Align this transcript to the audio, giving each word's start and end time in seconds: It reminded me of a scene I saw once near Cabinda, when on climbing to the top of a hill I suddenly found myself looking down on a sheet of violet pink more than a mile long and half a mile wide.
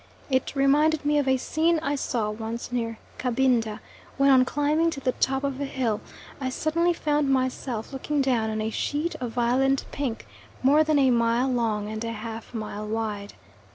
It 0.31 0.55
reminded 0.55 1.05
me 1.05 1.19
of 1.19 1.27
a 1.27 1.37
scene 1.37 1.77
I 1.83 1.93
saw 1.93 2.31
once 2.31 2.71
near 2.71 2.97
Cabinda, 3.19 3.81
when 4.17 4.31
on 4.31 4.45
climbing 4.45 4.89
to 4.89 4.99
the 4.99 5.11
top 5.11 5.43
of 5.43 5.61
a 5.61 5.65
hill 5.65 6.01
I 6.41 6.49
suddenly 6.49 6.91
found 6.91 7.29
myself 7.29 7.93
looking 7.93 8.19
down 8.19 8.49
on 8.49 8.61
a 8.61 8.71
sheet 8.71 9.13
of 9.21 9.33
violet 9.33 9.85
pink 9.91 10.25
more 10.63 10.83
than 10.83 10.97
a 10.97 11.11
mile 11.11 11.49
long 11.51 11.87
and 11.87 12.03
half 12.03 12.51
a 12.51 12.57
mile 12.57 12.87
wide. 12.87 13.35